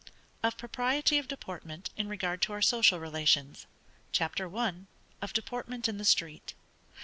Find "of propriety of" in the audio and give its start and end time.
0.41-1.27